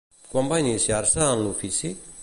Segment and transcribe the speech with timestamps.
[0.31, 1.95] Quan va iniciar-se en l'ofici?